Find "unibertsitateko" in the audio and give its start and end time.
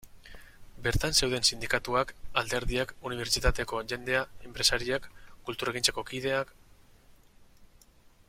3.09-3.83